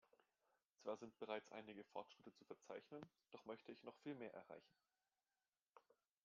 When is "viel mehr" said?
3.97-4.33